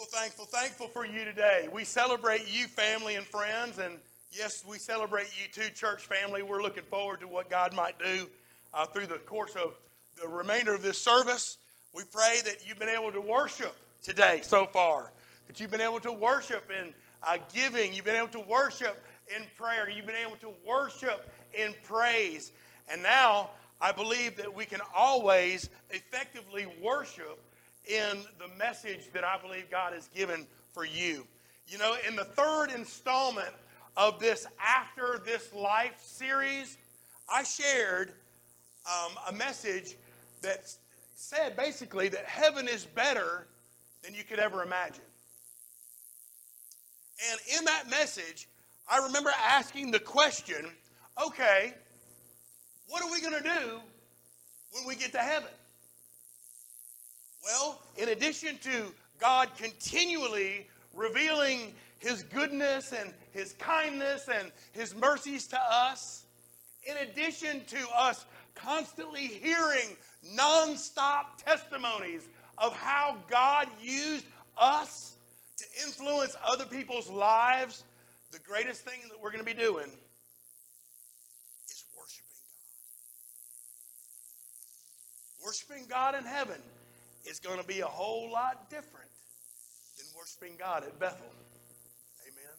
[0.00, 1.68] Thankful, thankful, thankful for you today.
[1.70, 3.98] We celebrate you, family and friends, and
[4.32, 6.42] yes, we celebrate you too, church family.
[6.42, 8.26] We're looking forward to what God might do
[8.72, 9.74] uh, through the course of
[10.18, 11.58] the remainder of this service.
[11.92, 15.12] We pray that you've been able to worship today so far,
[15.48, 19.04] that you've been able to worship in uh, giving, you've been able to worship
[19.36, 22.52] in prayer, you've been able to worship in praise.
[22.90, 23.50] And now
[23.82, 27.38] I believe that we can always effectively worship
[27.90, 31.26] in the message that I believe God has given for you.
[31.66, 33.52] You know, in the third installment
[33.96, 36.76] of this After This Life series,
[37.32, 38.12] I shared
[38.86, 39.96] um, a message
[40.42, 40.72] that
[41.16, 43.46] said basically that heaven is better
[44.02, 45.04] than you could ever imagine.
[47.30, 48.48] And in that message,
[48.90, 50.70] I remember asking the question
[51.22, 51.74] okay,
[52.88, 53.80] what are we going to do
[54.72, 55.50] when we get to heaven?
[57.44, 65.46] Well, in addition to God continually revealing his goodness and his kindness and his mercies
[65.48, 66.24] to us,
[66.84, 68.24] in addition to us
[68.54, 69.96] constantly hearing
[70.34, 74.26] nonstop testimonies of how God used
[74.58, 75.16] us
[75.58, 77.84] to influence other people's lives,
[78.32, 79.90] the greatest thing that we're going to be doing
[81.68, 82.24] is worshiping
[85.38, 85.46] God.
[85.46, 86.60] Worshiping God in heaven
[87.24, 89.10] is going to be a whole lot different
[89.96, 91.26] than worshiping God at Bethel.
[92.26, 92.54] Amen.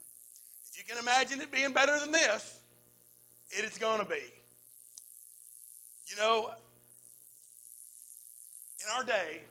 [0.71, 2.59] If you can imagine it being better than this,
[3.49, 4.21] it is going to be.
[6.07, 6.51] You know,
[8.79, 9.41] in our day,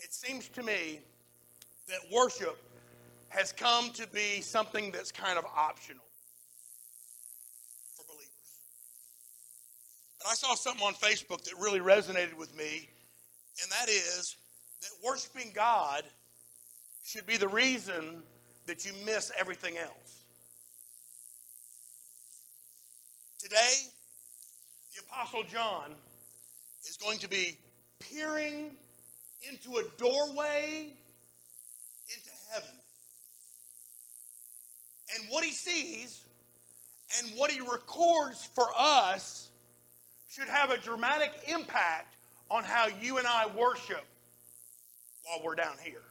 [0.00, 1.00] it seems to me
[1.88, 2.58] that worship
[3.28, 6.04] has come to be something that's kind of optional
[7.94, 8.26] for believers.
[10.18, 12.88] But I saw something on Facebook that really resonated with me,
[13.62, 14.36] and that is
[14.80, 16.02] that worshiping God
[17.04, 18.22] should be the reason
[18.66, 20.24] that you miss everything else.
[23.42, 23.72] Today,
[24.94, 25.94] the Apostle John
[26.88, 27.56] is going to be
[27.98, 28.70] peering
[29.50, 30.92] into a doorway
[32.08, 32.70] into heaven.
[35.16, 36.22] And what he sees
[37.18, 39.48] and what he records for us
[40.30, 42.14] should have a dramatic impact
[42.50, 44.04] on how you and I worship
[45.30, 46.02] while we're down here.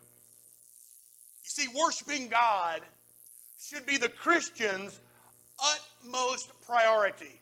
[1.44, 2.82] You see, worshiping God
[3.62, 5.00] should be the Christian's
[5.62, 7.40] utmost priority.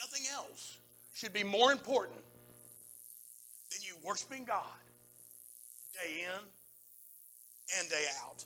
[0.00, 0.78] Nothing else
[1.14, 2.18] should be more important
[3.70, 4.64] than you worshiping God
[5.94, 8.44] day in and day out.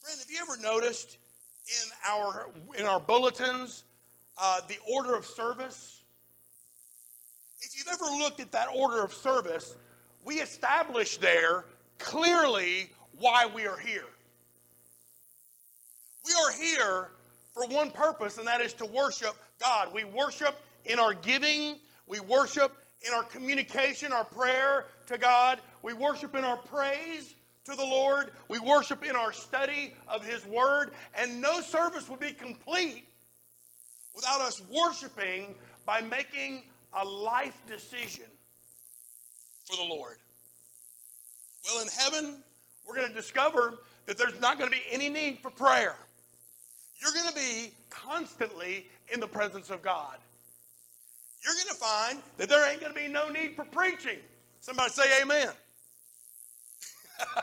[0.00, 1.18] Friend, have you ever noticed
[1.66, 2.48] in our
[2.78, 3.84] in our bulletins
[4.40, 5.97] uh, the order of service?
[7.60, 9.76] If you've ever looked at that order of service,
[10.24, 11.64] we establish there
[11.98, 14.06] clearly why we are here.
[16.24, 17.10] We are here
[17.52, 19.92] for one purpose, and that is to worship God.
[19.92, 21.76] We worship in our giving,
[22.06, 22.76] we worship
[23.06, 28.30] in our communication, our prayer to God, we worship in our praise to the Lord,
[28.48, 33.04] we worship in our study of His Word, and no service would be complete
[34.14, 35.54] without us worshiping
[35.84, 36.62] by making
[36.94, 38.26] a life decision
[39.64, 40.16] for the Lord.
[41.64, 42.42] Well, in heaven,
[42.86, 43.74] we're going to discover
[44.06, 45.96] that there's not going to be any need for prayer.
[47.00, 50.16] You're going to be constantly in the presence of God.
[51.44, 54.18] You're going to find that there ain't going to be no need for preaching.
[54.60, 55.48] Somebody say amen.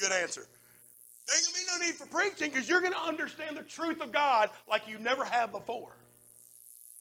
[0.00, 0.46] Good answer.
[1.28, 3.62] There ain't going to be no need for preaching because you're going to understand the
[3.62, 5.94] truth of God like you never have before.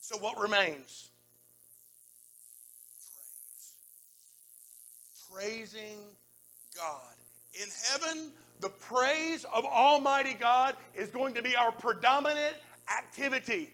[0.02, 1.10] So, what remains?
[5.34, 5.97] Praising
[6.75, 7.16] God.
[7.62, 12.56] In heaven, the praise of Almighty God is going to be our predominant
[12.97, 13.70] activity.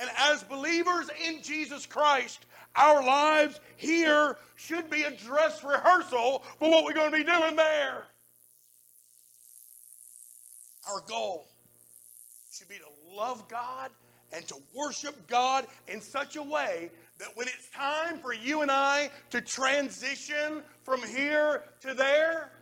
[0.00, 6.70] And as believers in Jesus Christ, our lives here should be a dress rehearsal for
[6.70, 8.04] what we're going to be doing there.
[10.88, 11.46] Our goal
[12.50, 13.90] should be to love God
[14.32, 18.70] and to worship God in such a way that when it's time for you and
[18.70, 22.52] I to transition from here to there,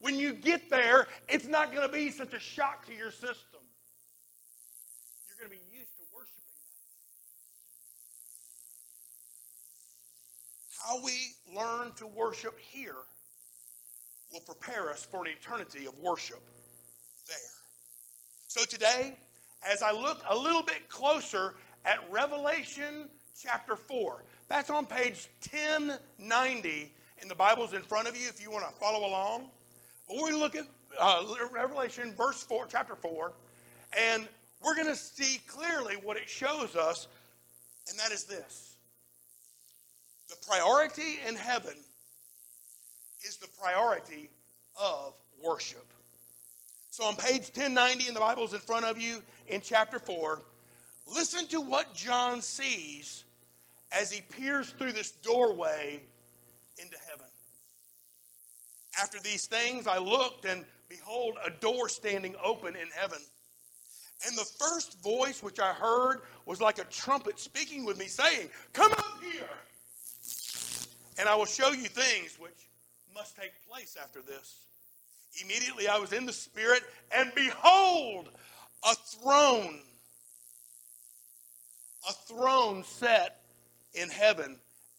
[0.00, 3.60] when you get there, it's not going to be such a shock to your system.
[5.28, 6.44] You're going to be used to worshiping
[10.70, 12.94] that How we learn to worship here
[14.32, 16.42] will prepare us for an eternity of worship
[17.26, 17.36] there.
[18.48, 19.16] So today,
[19.64, 21.54] as I look a little bit closer
[21.84, 23.08] at Revelation
[23.40, 24.24] chapter 4.
[24.48, 26.92] That's on page 1090
[27.22, 29.50] in the Bibles in front of you if you want to follow along.
[30.08, 30.66] We look at
[30.98, 33.32] uh, Revelation verse 4, chapter 4,
[33.98, 34.28] and
[34.64, 37.08] we're going to see clearly what it shows us,
[37.88, 38.76] and that is this.
[40.28, 41.74] The priority in heaven
[43.22, 44.30] is the priority
[44.80, 45.86] of worship.
[46.96, 50.40] So on page 1090 in the Bibles in front of you in chapter 4,
[51.06, 53.24] listen to what John sees
[53.92, 56.00] as he peers through this doorway
[56.78, 57.26] into heaven.
[58.98, 63.18] After these things, I looked, and behold, a door standing open in heaven.
[64.26, 68.48] And the first voice which I heard was like a trumpet speaking with me, saying,
[68.72, 69.50] Come up here,
[71.18, 72.70] and I will show you things which
[73.14, 74.65] must take place after this.
[75.42, 78.30] Immediately I was in the Spirit, and behold,
[78.88, 79.80] a throne,
[82.08, 83.40] a throne set
[83.94, 84.56] in heaven,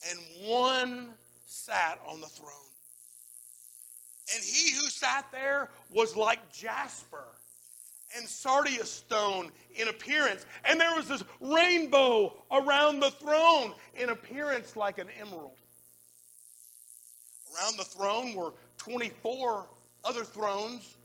[0.10, 1.10] and one
[1.45, 2.51] sat on the throne.
[4.34, 7.24] And he who sat there was like jasper
[8.16, 10.45] and sardius stone in appearance.
[10.66, 15.57] And there was this rainbow around the throne in appearance like an emerald.
[17.56, 19.66] Around the throne were 24
[20.03, 20.97] other thrones.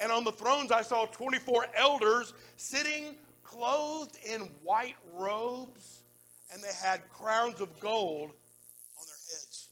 [0.00, 6.00] And on the thrones I saw 24 elders sitting clothed in white robes,
[6.52, 9.68] and they had crowns of gold on their heads.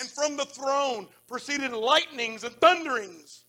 [0.00, 3.42] And from the throne proceeded lightnings and thunderings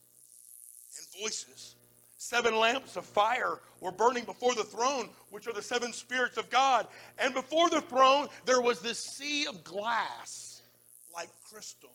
[0.97, 1.75] and voices.
[2.17, 6.49] Seven lamps of fire were burning before the throne, which are the seven spirits of
[6.49, 6.87] God.
[7.19, 10.63] And before the throne, there was this sea of glass
[11.13, 11.94] like crystal.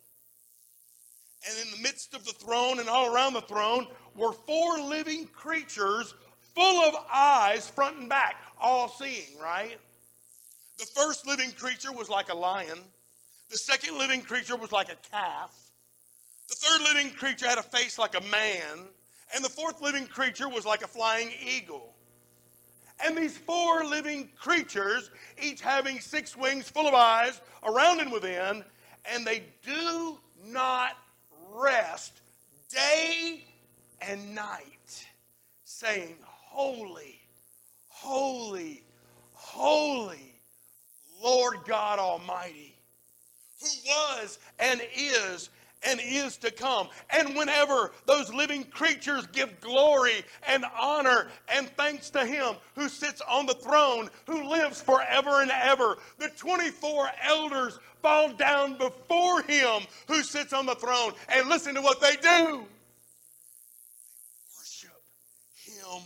[1.48, 5.26] And in the midst of the throne and all around the throne were four living
[5.26, 6.14] creatures
[6.54, 9.78] full of eyes, front and back, all seeing, right?
[10.78, 12.78] The first living creature was like a lion.
[13.50, 15.54] The second living creature was like a calf.
[16.48, 18.86] The third living creature had a face like a man.
[19.34, 21.94] And the fourth living creature was like a flying eagle.
[23.04, 25.10] And these four living creatures,
[25.40, 28.64] each having six wings full of eyes around and within,
[29.10, 30.96] and they do not
[31.54, 32.20] rest
[32.70, 33.44] day
[34.00, 35.06] and night,
[35.64, 37.20] saying, Holy,
[37.88, 38.82] holy,
[39.32, 40.34] holy,
[41.22, 42.74] Lord God Almighty,
[43.60, 45.50] who was and is
[45.82, 46.88] and is to come.
[47.10, 53.20] And whenever those living creatures give glory and honor and thanks to Him who sits
[53.22, 59.82] on the throne, who lives forever and ever, the 24 elders fall down before Him
[60.08, 62.64] who sits on the throne and listen to what they do.
[64.58, 64.90] Worship
[65.64, 66.02] Him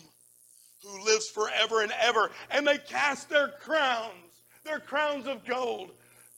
[0.82, 2.31] who lives forever and ever.
[2.50, 4.12] And they cast their crowns,
[4.65, 5.91] their crowns of gold,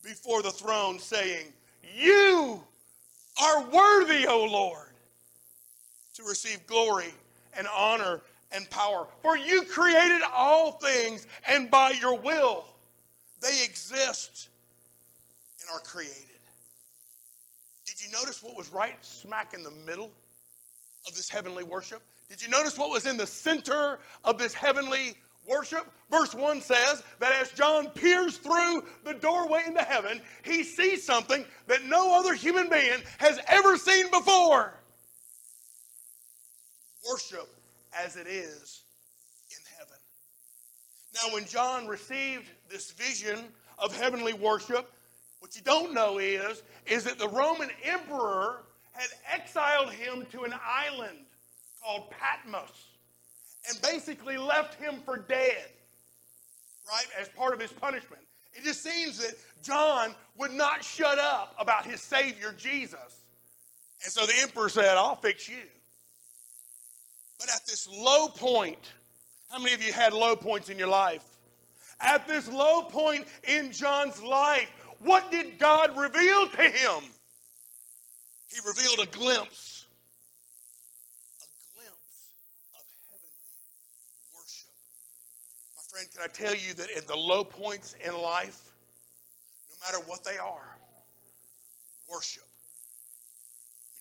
[0.05, 1.53] before the throne, saying,
[1.97, 2.63] You
[3.43, 4.89] are worthy, O Lord,
[6.15, 7.13] to receive glory
[7.57, 8.23] and honor
[8.53, 9.07] and power.
[9.23, 12.65] For you created all things, and by your will
[13.41, 14.49] they exist
[15.61, 16.15] and are created.
[17.85, 20.11] Did you notice what was right smack in the middle
[21.07, 22.03] of this heavenly worship?
[22.29, 25.15] Did you notice what was in the center of this heavenly
[25.47, 25.87] worship.
[26.11, 31.45] Verse 1 says that as John peers through the doorway into heaven, he sees something
[31.67, 34.75] that no other human being has ever seen before.
[37.09, 37.49] Worship
[37.93, 38.83] as it is
[39.51, 39.99] in heaven.
[41.15, 43.39] Now, when John received this vision
[43.79, 44.93] of heavenly worship,
[45.41, 50.55] what you don't know is, is that the Roman emperor had exiled him to an
[50.65, 51.19] island
[51.83, 52.96] called Patmos
[53.69, 55.69] and basically left him for dead,
[56.89, 58.23] right, as part of his punishment.
[58.55, 63.23] It just seems that John would not shut up about his Savior, Jesus.
[64.03, 65.63] And so the emperor said, I'll fix you.
[67.39, 68.93] But at this low point,
[69.51, 71.25] how many of you had low points in your life?
[72.01, 74.71] At this low point in John's life,
[75.01, 77.03] what did God reveal to him?
[78.49, 79.76] He revealed a glimpse
[85.97, 88.61] Friend, can I tell you that in the low points in life,
[89.71, 90.77] no matter what they are,
[92.13, 92.43] worship.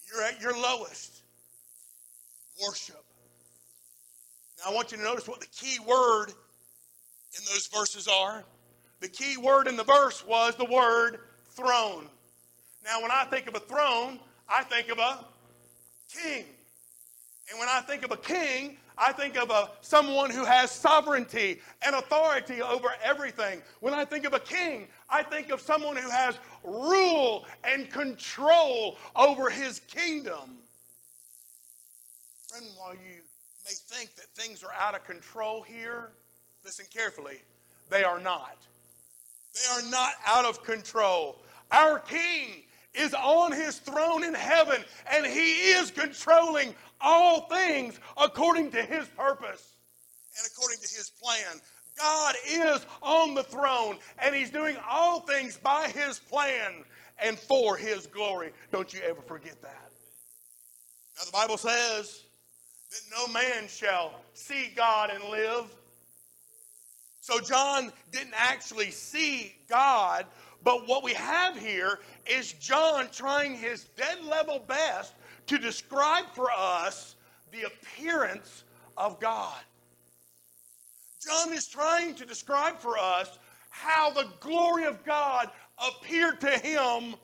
[0.01, 1.21] When you're at your lowest,
[2.61, 3.01] worship.
[4.57, 8.43] Now, I want you to notice what the key word in those verses are.
[8.99, 11.19] The key word in the verse was the word
[11.51, 12.09] throne.
[12.83, 15.23] Now, when I think of a throne, I think of a
[16.13, 16.43] king.
[17.49, 21.59] And when I think of a king, I think of a, someone who has sovereignty
[21.81, 23.61] and authority over everything.
[23.79, 28.97] When I think of a king, I think of someone who has rule and control
[29.15, 30.57] over his kingdom.
[32.47, 33.21] Friend, while you
[33.65, 36.11] may think that things are out of control here,
[36.63, 37.41] listen carefully.
[37.89, 38.57] They are not.
[39.53, 41.41] They are not out of control.
[41.71, 48.71] Our king is on his throne in heaven, and he is controlling all things according
[48.71, 49.75] to his purpose
[50.37, 51.61] and according to his plan.
[51.97, 56.83] God is on the throne, and he's doing all things by his plan
[57.19, 58.51] and for his glory.
[58.71, 59.91] Don't you ever forget that.
[61.17, 62.23] Now, the Bible says
[62.89, 65.73] that no man shall see God and live.
[67.21, 70.25] So, John didn't actually see God,
[70.63, 75.13] but what we have here is John trying his dead level best
[75.47, 77.15] to describe for us
[77.51, 78.63] the appearance
[78.97, 79.59] of God.
[81.25, 83.37] John is trying to describe for us
[83.69, 87.15] how the glory of God appeared to him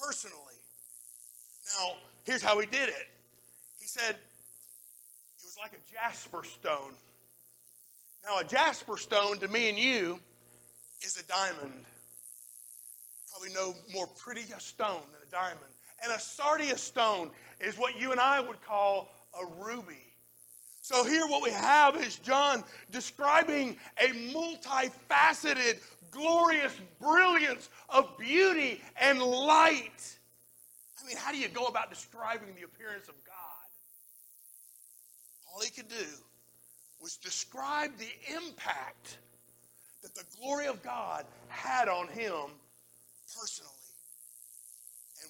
[0.00, 0.34] personally.
[1.78, 1.92] Now,
[2.24, 3.08] here's how he did it.
[3.78, 6.94] He said it was like a jasper stone.
[8.24, 10.20] Now, a jasper stone to me and you
[11.02, 11.84] is a diamond.
[13.30, 15.72] Probably no more pretty a stone than a diamond.
[16.02, 19.08] And a sardius stone is what you and I would call
[19.40, 20.08] a ruby.
[20.80, 29.20] So here what we have is John describing a multifaceted, glorious brilliance of beauty and
[29.20, 30.18] light.
[31.02, 33.34] I mean, how do you go about describing the appearance of God?
[35.52, 36.06] All he could do
[37.00, 39.18] was describe the impact
[40.02, 42.50] that the glory of God had on him
[43.38, 43.77] personally.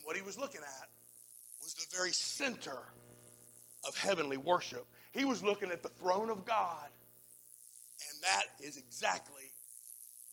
[0.08, 0.88] What he was looking at
[1.62, 2.78] was the very center
[3.86, 4.86] of heavenly worship.
[5.12, 6.88] He was looking at the throne of God.
[8.00, 9.52] And that is exactly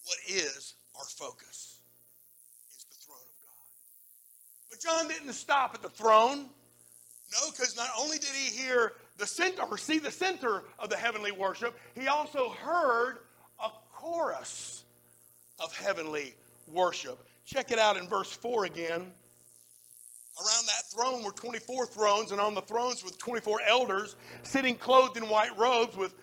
[0.06, 1.82] what is our focus.
[2.74, 4.70] Is the throne of God.
[4.70, 6.46] But John didn't stop at the throne.
[7.34, 10.96] No, because not only did he hear the center or see the center of the
[10.96, 13.18] heavenly worship, he also heard
[13.62, 14.86] a chorus
[15.60, 16.34] of heavenly
[16.72, 17.28] worship.
[17.46, 19.12] Check it out in verse 4 again.
[20.38, 25.16] Around that throne were 24 thrones, and on the thrones were 24 elders sitting clothed
[25.16, 26.14] in white robes with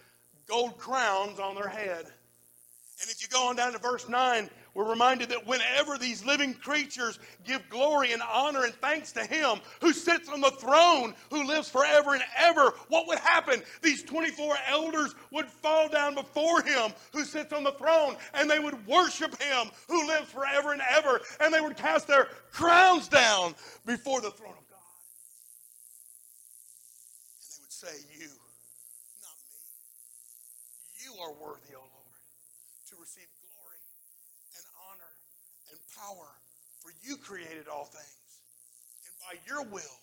[0.47, 2.05] gold crowns on their head.
[2.05, 6.55] And if you go on down to verse 9, we're reminded that whenever these living
[6.55, 11.47] creatures give glory and honor and thanks to Him who sits on the throne, who
[11.47, 13.63] lives forever and ever, what would happen?
[13.83, 18.59] These 24 elders would fall down before Him who sits on the throne and they
[18.59, 21.21] would worship Him who lives forever and ever.
[21.41, 24.79] And they would cast their crowns down before the throne of God.
[27.41, 28.29] And they would say, You,
[29.21, 29.59] not me,
[31.05, 31.72] you are worthy,
[37.03, 38.07] you created all things.
[39.07, 39.99] And by your will,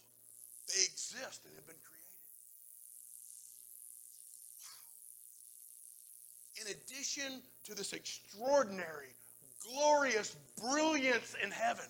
[0.68, 2.06] they exist and have been created.
[6.58, 6.66] Wow.
[6.66, 9.14] In addition to this extraordinary,
[9.72, 11.86] glorious brilliance in heaven,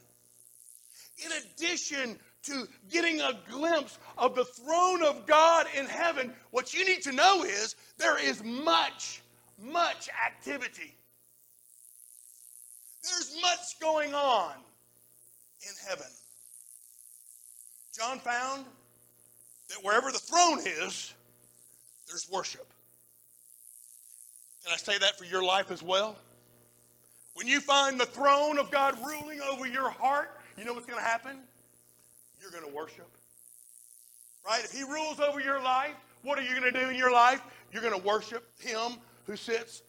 [1.25, 6.85] in addition to getting a glimpse of the throne of God in heaven, what you
[6.85, 9.21] need to know is there is much,
[9.61, 10.95] much activity
[13.03, 14.53] there's much going on
[15.61, 16.07] in heaven.
[17.97, 18.65] John found
[19.69, 21.13] that wherever the throne is,
[22.07, 22.67] there's worship.
[24.63, 26.17] Can I say that for your life as well?
[27.33, 30.99] When you find the throne of God ruling over your heart, you know what's going
[30.99, 31.37] to happen?
[32.41, 33.09] You're going to worship.
[34.45, 34.63] Right?
[34.63, 37.41] If He rules over your life, what are you going to do in your life?
[37.71, 38.93] You're going to worship Him
[39.25, 39.83] who sits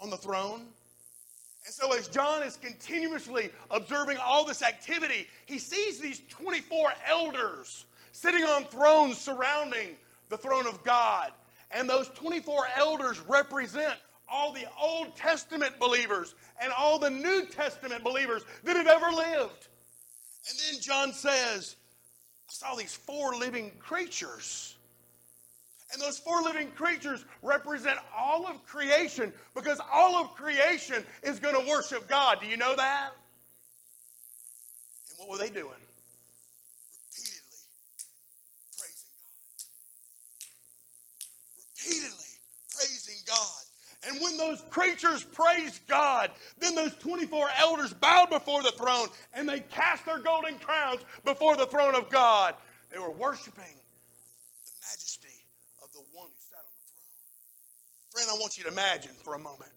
[0.00, 0.66] on the throne.
[1.64, 7.86] And so, as John is continuously observing all this activity, he sees these 24 elders
[8.12, 9.96] sitting on thrones surrounding
[10.28, 11.32] the throne of God.
[11.70, 13.94] And those 24 elders represent
[14.28, 19.68] all the Old Testament believers and all the New Testament believers that have ever lived.
[20.48, 21.76] And then John says,
[22.48, 24.73] I saw these four living creatures
[25.94, 31.54] and those four living creatures represent all of creation because all of creation is going
[31.54, 32.38] to worship God.
[32.40, 33.12] Do you know that?
[35.10, 35.70] And what were they doing?
[37.12, 37.60] Repeatedly
[38.76, 39.14] praising
[39.54, 39.62] God.
[41.78, 42.26] Repeatedly
[42.76, 43.62] praising God.
[44.06, 49.48] And when those creatures praised God, then those 24 elders bowed before the throne and
[49.48, 52.56] they cast their golden crowns before the throne of God.
[52.90, 53.64] They were worshiping
[58.14, 59.72] Friend, I want you to imagine for a moment.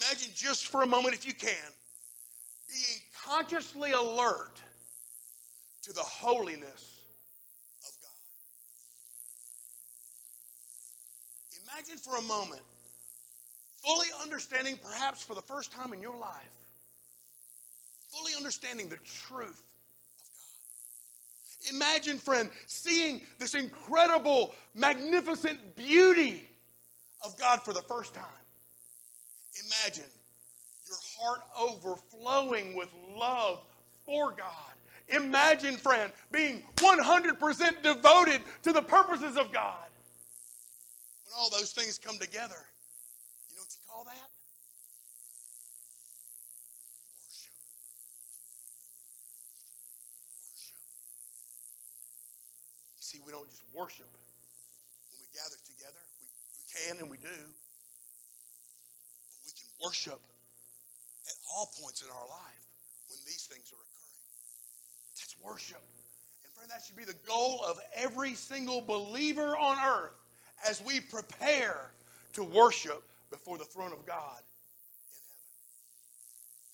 [0.00, 1.72] Imagine just for a moment, if you can,
[2.68, 4.58] being consciously alert
[5.82, 7.00] to the holiness
[7.84, 8.10] of God.
[11.68, 12.62] Imagine for a moment
[13.84, 16.56] fully understanding, perhaps for the first time in your life,
[18.10, 18.98] fully understanding the
[19.28, 19.62] truth.
[21.70, 26.48] Imagine, friend, seeing this incredible, magnificent beauty
[27.24, 28.24] of God for the first time.
[29.66, 30.10] Imagine
[30.88, 33.60] your heart overflowing with love
[34.04, 34.72] for God.
[35.08, 39.86] Imagine, friend, being 100% devoted to the purposes of God.
[41.24, 42.56] When all those things come together,
[53.24, 54.08] we don't just worship
[55.10, 56.02] when we gather together.
[56.18, 57.38] We, we can and we do.
[59.30, 60.20] But we can worship
[61.26, 62.66] at all points in our life
[63.08, 64.26] when these things are occurring.
[65.16, 65.82] That's worship.
[66.44, 70.18] And friend, that should be the goal of every single believer on earth
[70.68, 71.90] as we prepare
[72.34, 74.40] to worship before the throne of God
[74.98, 75.32] in heaven.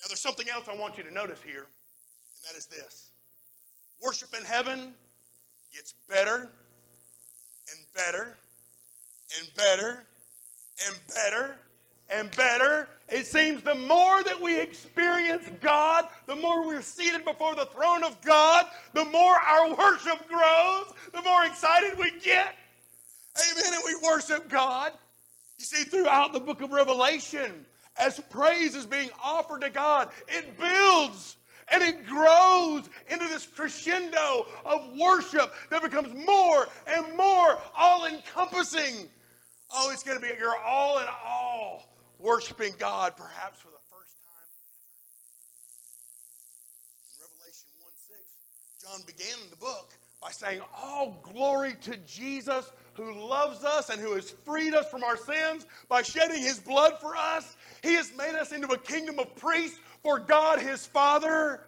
[0.00, 3.10] Now, there's something else I want you to notice here, and that is this
[4.02, 4.94] worship in heaven
[5.74, 6.50] gets better
[7.70, 8.36] and better
[9.38, 10.04] and better
[10.86, 11.56] and better
[12.10, 12.88] and better.
[13.08, 18.04] It seems the more that we experience God, the more we're seated before the throne
[18.04, 22.54] of God, the more our worship grows, the more excited we get.
[23.38, 23.72] Amen.
[23.72, 24.92] And we worship God.
[25.58, 27.66] You see, throughout the book of Revelation,
[27.98, 31.36] as praise is being offered to God, it builds
[31.72, 39.08] and it grows into this crescendo of worship that becomes more and more all encompassing.
[39.72, 44.16] Oh, it's going to be your all in all worshiping God perhaps for the first
[44.24, 44.48] time
[47.04, 48.18] In Revelation 1 6,
[48.82, 54.14] John began the book by saying, All glory to Jesus who loves us and who
[54.14, 57.56] has freed us from our sins by shedding his blood for us.
[57.82, 61.60] He has made us into a kingdom of priests for God his Father.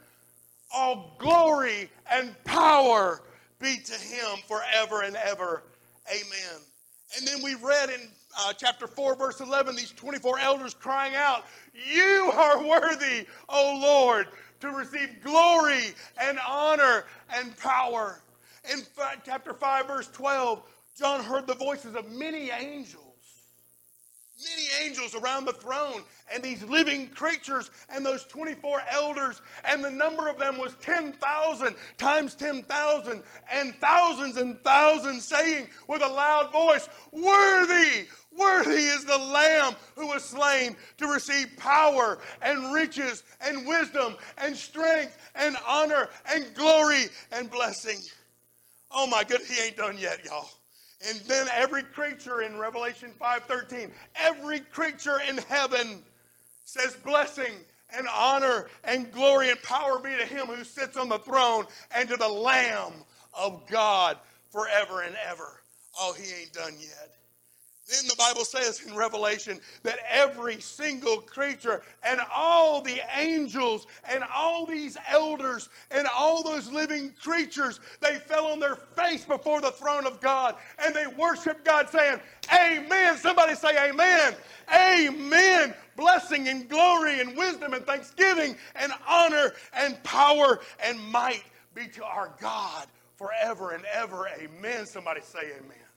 [0.72, 3.22] All glory and power
[3.58, 5.64] be to him forever and ever.
[6.08, 6.60] Amen.
[7.16, 11.44] And then we read in uh, chapter 4, verse 11, these 24 elders crying out,
[11.74, 14.28] You are worthy, O Lord,
[14.60, 18.22] to receive glory and honor and power.
[18.72, 18.82] In
[19.24, 20.62] chapter 5, verse 12,
[20.96, 23.09] John heard the voices of many angels
[24.80, 30.28] angels around the throne and these living creatures and those 24 elders and the number
[30.28, 36.88] of them was 10,000 times 10,000 and thousands and thousands saying with a loud voice
[37.12, 44.16] worthy worthy is the lamb who was slain to receive power and riches and wisdom
[44.38, 47.98] and strength and honor and glory and blessing.
[48.90, 50.48] Oh my goodness he ain't done yet y'all
[51.08, 56.02] and then every creature in Revelation 5:13, every creature in heaven
[56.64, 57.52] says blessing
[57.96, 62.08] and honor and glory and power be to him who sits on the throne and
[62.08, 62.92] to the lamb
[63.34, 64.18] of God
[64.50, 65.60] forever and ever.
[65.98, 67.16] Oh, he ain't done yet.
[67.90, 74.22] Then the Bible says in Revelation that every single creature and all the angels and
[74.32, 79.72] all these elders and all those living creatures, they fell on their face before the
[79.72, 82.20] throne of God and they worshiped God saying,
[82.52, 83.16] Amen.
[83.16, 84.34] Somebody say amen.
[84.72, 85.74] Amen.
[85.96, 92.04] Blessing and glory and wisdom and thanksgiving and honor and power and might be to
[92.04, 94.28] our God forever and ever.
[94.40, 94.86] Amen.
[94.86, 95.89] Somebody say amen.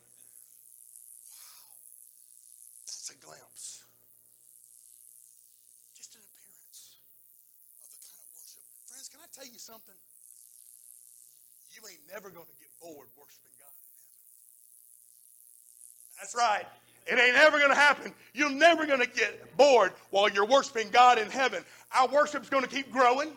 [12.13, 14.13] Never going to get bored worshiping God in heaven.
[16.21, 16.65] That's right.
[17.07, 18.13] It ain't ever going to happen.
[18.33, 21.65] You're never going to get bored while you're worshiping God in heaven.
[21.93, 23.31] Our worship's going to keep growing.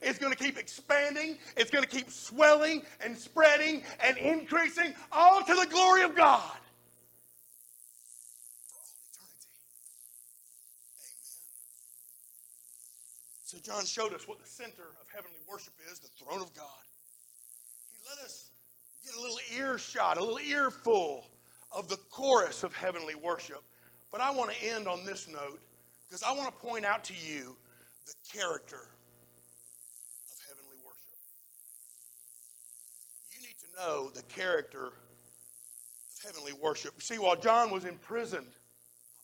[0.00, 1.36] It's going to keep expanding.
[1.56, 6.56] It's going to keep swelling and spreading and increasing, all to the glory of God.
[8.66, 9.52] For all eternity.
[13.44, 13.44] Amen.
[13.44, 16.66] So John showed us what the center of heavenly worship is, the throne of God.
[18.08, 18.50] Let us
[19.04, 21.26] get a little earshot, a little earful
[21.72, 23.62] of the chorus of heavenly worship.
[24.12, 25.60] But I want to end on this note
[26.06, 27.56] because I want to point out to you
[28.06, 28.88] the character
[30.30, 31.18] of heavenly worship.
[33.32, 34.92] You need to know the character of
[36.24, 37.02] Heavenly worship.
[37.02, 38.46] See, while John was imprisoned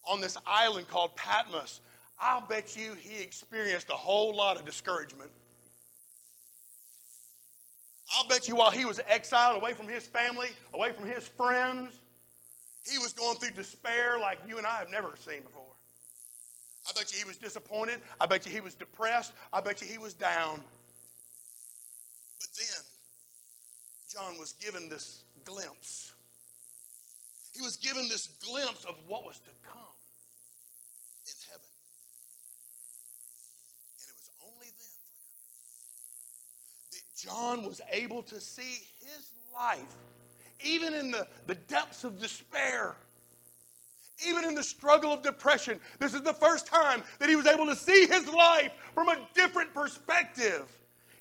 [0.07, 1.81] on this island called Patmos,
[2.21, 5.31] I'll bet you he experienced a whole lot of discouragement.
[8.17, 11.93] I'll bet you while he was exiled away from his family, away from his friends,
[12.91, 15.63] he was going through despair like you and I have never seen before.
[16.89, 18.01] I bet you he was disappointed.
[18.21, 19.33] I bet you he was depressed.
[19.53, 20.61] I bet you he was down.
[22.41, 22.85] But then,
[24.13, 26.13] John was given this glimpse.
[27.55, 29.90] He was given this glimpse of what was to come
[37.23, 39.95] John was able to see his life,
[40.65, 42.97] even in the, the depths of despair
[44.27, 47.67] even in the struggle of depression, this is the first time that he was able
[47.67, 50.67] to see his life from a different perspective.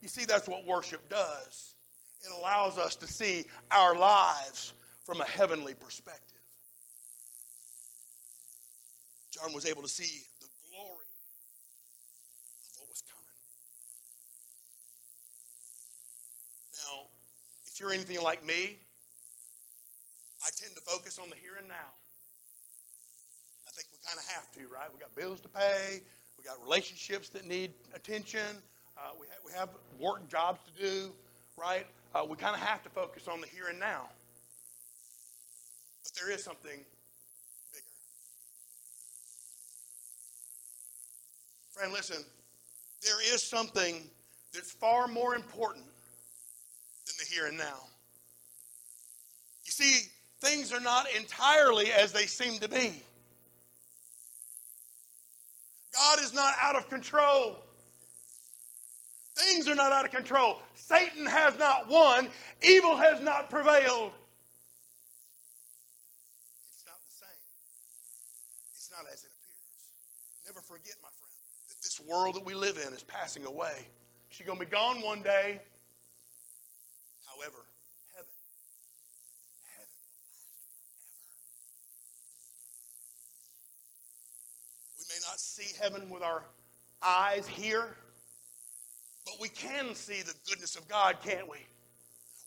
[0.02, 1.76] You see, that's what worship does.
[2.22, 4.74] It allows us to see our lives
[5.06, 6.24] from a heavenly perspective.
[9.32, 10.24] John was able to see
[17.80, 18.78] if you're anything like me,
[20.44, 21.76] I tend to focus on the here and now
[23.66, 24.90] I think we kind of have to, right?
[24.94, 26.02] We got bills to pay.
[26.38, 28.58] We got relationships that need attention.
[28.98, 31.12] Uh, we, ha- we have work jobs to do,
[31.56, 31.86] right?
[32.14, 34.10] Uh, we kind of have to focus on the here and now.
[36.04, 36.84] But there is something
[37.72, 37.86] bigger.
[41.72, 42.26] Friend, listen.
[43.02, 44.04] There is something
[44.54, 45.86] that's far more important
[47.20, 47.88] the here and now.
[49.66, 50.10] You see,
[50.42, 53.04] things are not entirely as they seem to be.
[55.94, 57.58] God is not out of control.
[59.36, 60.60] Things are not out of control.
[60.76, 62.30] Satan has not won.
[62.62, 64.12] Evil has not prevailed.
[66.74, 67.30] It's not the same.
[68.76, 70.46] It's not as it appears.
[70.46, 71.34] Never forget, my friend,
[71.70, 73.88] that this world that we live in is passing away.
[74.30, 75.62] She's going to be gone one day.
[77.40, 77.64] However,
[85.30, 86.44] not see heaven with our
[87.02, 87.96] eyes here,
[89.26, 91.60] but we can see the goodness of God, can't we?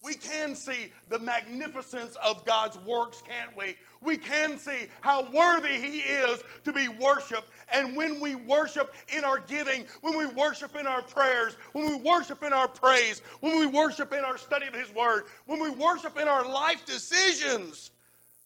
[0.02, 3.76] We can see the magnificence of God's works, can't we?
[4.00, 7.48] We can see how worthy He is to be worshiped.
[7.72, 11.94] And when we worship in our giving, when we worship in our prayers, when we
[11.96, 15.70] worship in our praise, when we worship in our study of His Word, when we
[15.70, 17.92] worship in our life decisions,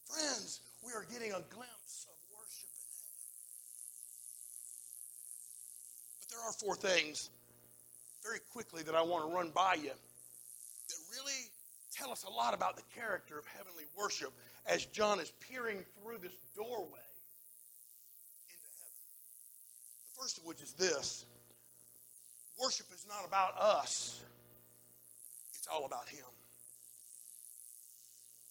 [0.04, 3.40] friends, we are getting a glimpse of worship in heaven.
[6.20, 7.30] But there are four things
[8.22, 9.92] very quickly that I want to run by you
[10.88, 11.35] that really
[11.98, 14.32] tell us a lot about the character of heavenly worship
[14.66, 17.06] as John is peering through this doorway
[18.42, 18.96] into heaven.
[20.14, 21.24] The first of which is this
[22.60, 24.20] worship is not about us,
[25.54, 26.24] it's all about Him.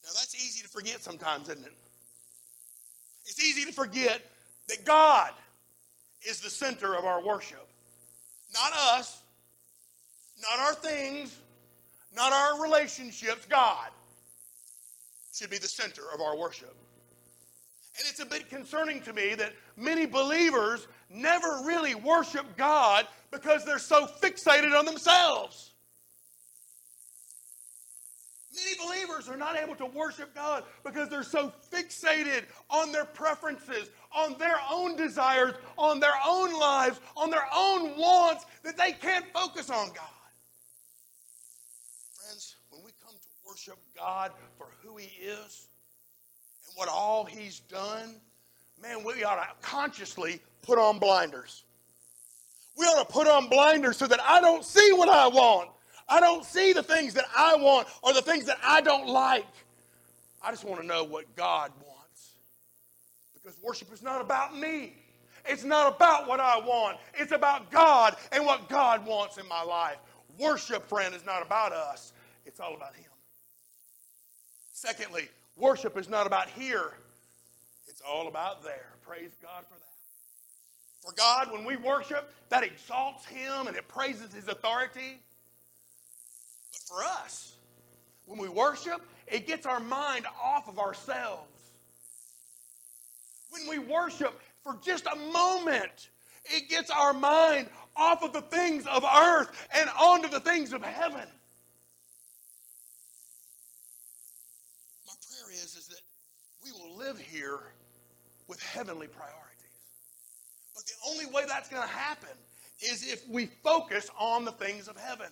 [0.03, 1.73] Now, that's easy to forget sometimes, isn't it?
[3.25, 4.21] It's easy to forget
[4.67, 5.31] that God
[6.27, 7.67] is the center of our worship.
[8.53, 9.19] Not us,
[10.39, 11.36] not our things,
[12.15, 13.45] not our relationships.
[13.49, 13.89] God
[15.34, 16.75] should be the center of our worship.
[17.97, 23.63] And it's a bit concerning to me that many believers never really worship God because
[23.63, 25.71] they're so fixated on themselves.
[28.54, 33.89] Many believers are not able to worship God because they're so fixated on their preferences,
[34.15, 39.25] on their own desires, on their own lives, on their own wants that they can't
[39.34, 40.24] focus on God.
[43.55, 45.67] Worship God for who He is
[46.67, 48.15] and what all He's done,
[48.81, 51.63] man, we ought to consciously put on blinders.
[52.77, 55.69] We ought to put on blinders so that I don't see what I want.
[56.09, 59.47] I don't see the things that I want or the things that I don't like.
[60.43, 62.31] I just want to know what God wants.
[63.35, 64.97] Because worship is not about me.
[65.45, 66.97] It's not about what I want.
[67.13, 69.95] It's about God and what God wants in my life.
[70.37, 72.11] Worship, friend, is not about us.
[72.45, 73.05] It's all about Him.
[74.75, 76.91] Secondly, worship is not about here.
[77.88, 78.89] It's all about there.
[79.07, 79.85] Praise God for that.
[80.99, 85.21] For God, when we worship, that exalts Him and it praises His authority.
[86.73, 87.53] But for us,
[88.25, 91.47] when we worship, it gets our mind off of ourselves.
[93.51, 96.09] When we worship for just a moment,
[96.43, 100.83] it gets our mind off of the things of earth and onto the things of
[100.83, 101.29] heaven.
[105.86, 106.02] Is, that
[106.63, 107.60] we will live here
[108.48, 109.41] with heavenly priorities.
[110.76, 112.30] But the only way that's going to happen
[112.82, 115.28] is if we focus on the things of heaven.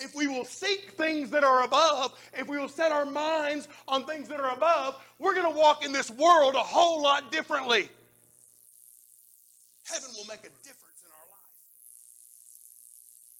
[0.00, 4.04] If we will seek things that are above, if we will set our minds on
[4.04, 7.88] things that are above, we're going to walk in this world a whole lot differently.
[9.84, 11.50] Heaven will make a difference in our life.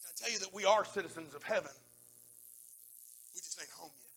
[0.03, 1.71] Can I tell you that we are citizens of heaven?
[3.35, 4.08] We just ain't home yet.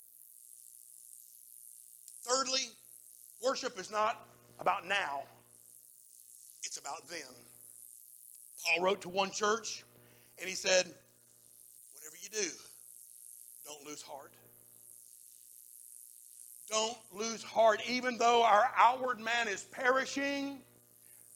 [2.24, 2.70] Thirdly,
[3.44, 4.28] worship is not
[4.60, 5.24] about now,
[6.64, 7.20] it's about then.
[8.64, 9.84] Paul wrote to one church
[10.40, 10.86] and he said,
[11.94, 12.50] Whatever you do,
[13.66, 14.34] don't lose heart.
[16.70, 17.82] Don't lose heart.
[17.90, 20.60] Even though our outward man is perishing,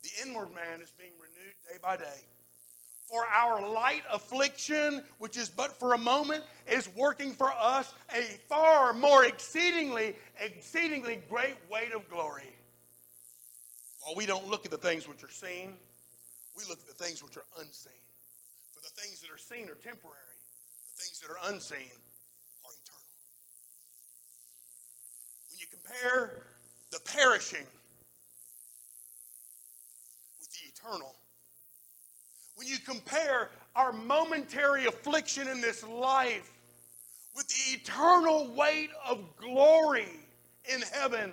[0.03, 2.21] the inward man is being renewed day by day.
[3.09, 8.39] For our light affliction, which is but for a moment, is working for us a
[8.99, 12.55] more exceedingly, exceedingly great weight of glory.
[14.01, 15.73] While we don't look at the things which are seen,
[16.55, 17.91] we look at the things which are unseen.
[18.73, 20.37] For the things that are seen are temporary,
[20.95, 21.91] the things that are unseen
[22.63, 23.01] are eternal.
[25.49, 26.45] When you compare
[26.91, 27.65] the perishing
[30.39, 31.15] with the eternal,
[32.55, 36.51] when you compare our momentary affliction in this life
[37.35, 40.07] with the eternal weight of glory
[40.73, 41.31] in heaven,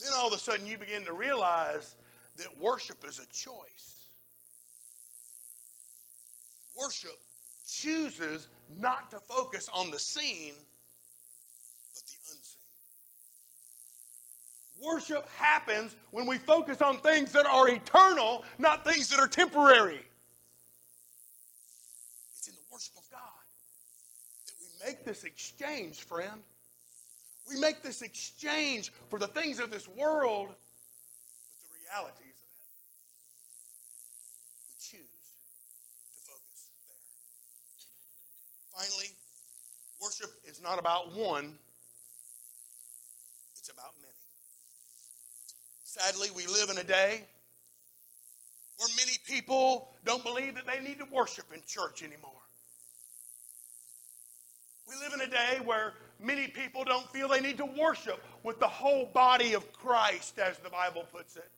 [0.00, 1.96] then all of a sudden you begin to realize
[2.36, 4.04] that worship is a choice.
[6.80, 7.18] Worship
[7.68, 8.46] chooses
[8.78, 10.54] not to focus on the seen,
[11.92, 12.58] but the unseen.
[14.80, 20.07] Worship happens when we focus on things that are eternal, not things that are temporary.
[24.84, 26.42] Make this exchange, friend.
[27.48, 30.56] We make this exchange for the things of this world with
[31.62, 32.76] the realities of heaven.
[34.66, 35.24] We choose
[36.12, 36.98] to focus there.
[38.76, 39.08] Finally,
[40.02, 41.58] worship is not about one,
[43.56, 44.12] it's about many.
[45.84, 47.24] Sadly, we live in a day
[48.76, 52.42] where many people don't believe that they need to worship in church anymore.
[54.88, 58.58] We live in a day where many people don't feel they need to worship with
[58.58, 61.50] the whole body of Christ, as the Bible puts it.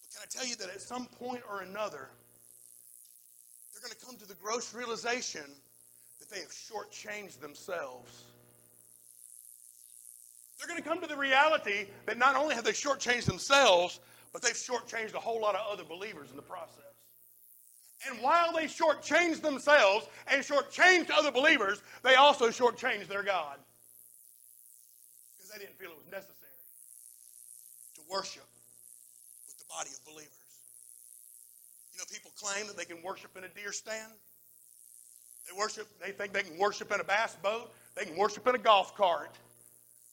[0.00, 2.08] But can I tell you that at some point or another,
[3.72, 5.44] they're going to come to the gross realization
[6.20, 8.24] that they have shortchanged themselves.
[10.58, 14.00] They're going to come to the reality that not only have they shortchanged themselves,
[14.32, 16.87] but they've shortchanged a whole lot of other believers in the process.
[18.06, 23.58] And while they shortchanged themselves and shortchanged other believers, they also shortchanged their God.
[25.36, 26.52] Because they didn't feel it was necessary
[27.96, 28.46] to worship
[29.48, 30.30] with the body of believers.
[31.92, 34.12] You know, people claim that they can worship in a deer stand.
[35.50, 38.54] They worship, they think they can worship in a bass boat, they can worship in
[38.54, 39.36] a golf cart.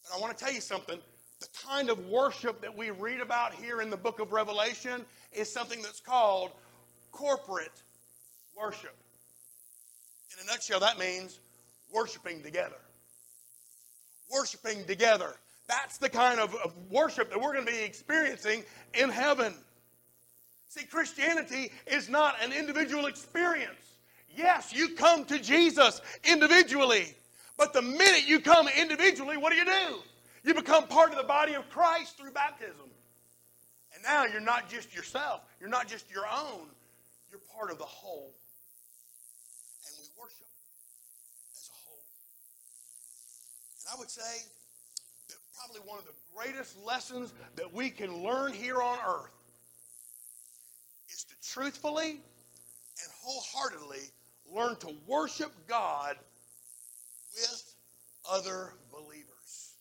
[0.04, 0.98] But I want to tell you something.
[1.42, 5.52] The kind of worship that we read about here in the book of Revelation is
[5.52, 6.52] something that's called
[7.16, 7.82] corporate
[8.58, 8.96] worship.
[10.34, 11.40] In a nutshell, that means
[11.94, 12.76] worshiping together.
[14.32, 15.34] Worshiping together.
[15.68, 19.54] That's the kind of, of worship that we're going to be experiencing in heaven.
[20.68, 23.72] See, Christianity is not an individual experience.
[24.36, 27.16] Yes, you come to Jesus individually,
[27.58, 29.96] but the minute you come individually, what do you do?
[30.44, 32.90] You become part of the body of Christ through baptism.
[33.94, 36.68] And now you're not just yourself, you're not just your own,
[37.36, 38.34] you're part of the whole.
[39.88, 40.48] And we worship
[41.54, 42.04] as a whole.
[43.82, 44.48] And I would say
[45.28, 49.34] that probably one of the greatest lessons that we can learn here on earth
[51.10, 54.12] is to truthfully and wholeheartedly
[54.54, 56.16] learn to worship God
[57.34, 57.74] with
[58.32, 59.74] other believers.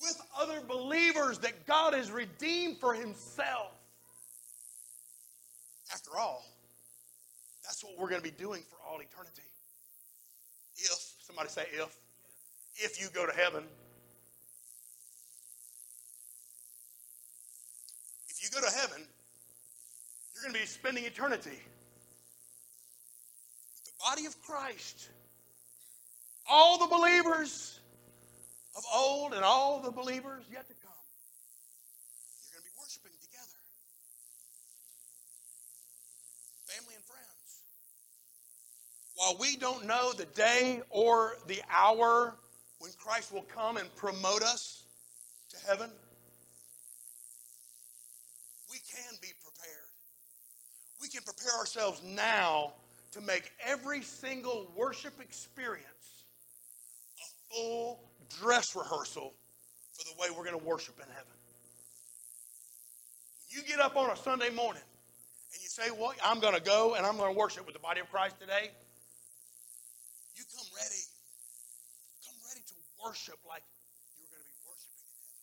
[0.00, 3.72] With other believers that God has redeemed for Himself.
[5.92, 6.44] After all,
[7.64, 9.42] that's what we're going to be doing for all eternity.
[10.76, 11.96] If, somebody say if,
[12.76, 13.64] if you go to heaven.
[18.28, 19.02] If you go to heaven,
[20.34, 21.58] you're going to be spending eternity
[23.84, 25.10] the body of Christ.
[26.50, 27.80] All the believers
[28.76, 30.74] of old and all the believers yet to
[39.22, 42.34] While we don't know the day or the hour
[42.80, 44.82] when Christ will come and promote us
[45.50, 45.88] to heaven,
[48.68, 49.86] we can be prepared.
[51.00, 52.72] We can prepare ourselves now
[53.12, 56.24] to make every single worship experience
[57.20, 58.00] a full
[58.40, 59.34] dress rehearsal
[59.92, 61.32] for the way we're going to worship in heaven.
[63.50, 64.82] You get up on a Sunday morning
[65.54, 67.80] and you say, Well, I'm going to go and I'm going to worship with the
[67.80, 68.72] body of Christ today.
[73.04, 73.62] Worship like
[74.16, 75.42] you were going to be worshiping in heaven.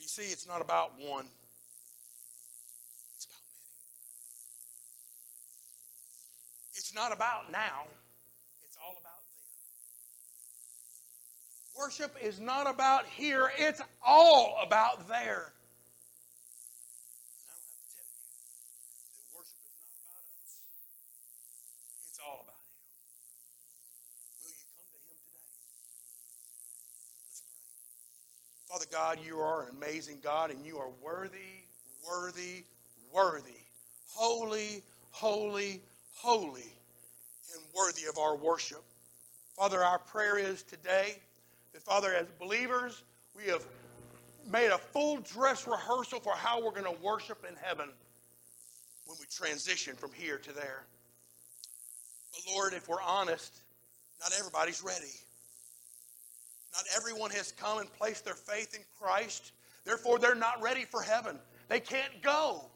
[0.00, 1.26] You see, it's not about one,
[3.16, 3.70] it's about many.
[6.74, 7.86] It's not about now,
[8.66, 9.46] it's all about then.
[11.78, 15.52] Worship is not about here, it's all about there.
[28.70, 31.64] Father God, you are an amazing God and you are worthy,
[32.08, 32.62] worthy,
[33.12, 33.58] worthy,
[34.06, 35.80] holy, holy,
[36.14, 36.72] holy,
[37.52, 38.84] and worthy of our worship.
[39.56, 41.16] Father, our prayer is today
[41.72, 43.02] that, Father, as believers,
[43.36, 43.64] we have
[44.48, 47.88] made a full dress rehearsal for how we're going to worship in heaven
[49.04, 50.84] when we transition from here to there.
[52.32, 53.52] But Lord, if we're honest,
[54.20, 55.10] not everybody's ready.
[56.74, 59.52] Not everyone has come and placed their faith in Christ.
[59.84, 61.38] Therefore, they're not ready for heaven.
[61.68, 62.70] They can't go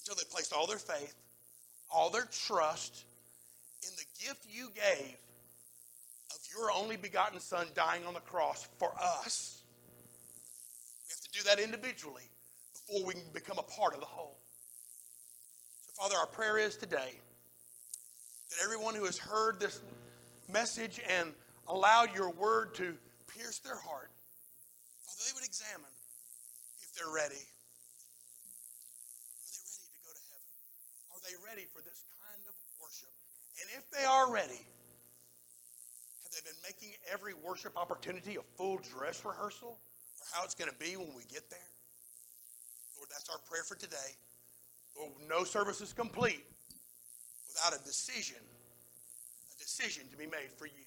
[0.00, 1.14] until they place all their faith,
[1.92, 3.04] all their trust
[3.82, 5.16] in the gift you gave
[6.30, 9.62] of your only begotten Son dying on the cross for us.
[11.06, 12.28] We have to do that individually
[12.72, 14.38] before we can become a part of the whole.
[15.82, 17.18] So, Father, our prayer is today
[18.50, 19.80] that everyone who has heard this
[20.52, 21.32] message and
[21.70, 22.98] allowed your word to
[23.30, 24.10] pierce their heart,
[25.06, 25.94] Father, they would examine
[26.82, 27.38] if they're ready.
[29.38, 30.50] Are they ready to go to heaven?
[31.14, 33.14] Are they ready for this kind of worship?
[33.62, 34.58] And if they are ready,
[36.26, 39.78] have they been making every worship opportunity a full dress rehearsal
[40.18, 41.70] for how it's going to be when we get there?
[42.98, 44.18] Lord, that's our prayer for today.
[44.98, 46.44] Lord, no service is complete
[47.46, 50.84] without a decision, a decision to be made for you.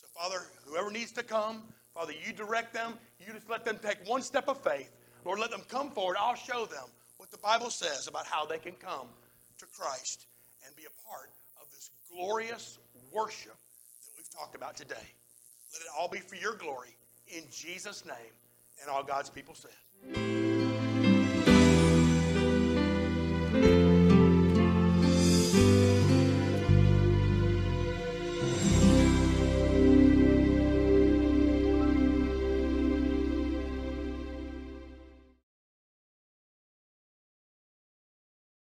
[0.00, 2.94] So, Father, whoever needs to come, Father, you direct them.
[3.18, 4.90] You just let them take one step of faith.
[5.26, 6.16] Lord, let them come forward.
[6.18, 6.84] I'll show them
[7.18, 9.08] what the Bible says about how they can come
[9.58, 10.24] to Christ
[10.64, 11.28] and be a part
[11.60, 12.78] of this glorious
[13.12, 14.94] worship that we've talked about today.
[14.94, 16.96] Let it all be for your glory
[17.28, 18.32] in Jesus' name.
[18.80, 20.49] And all God's people said.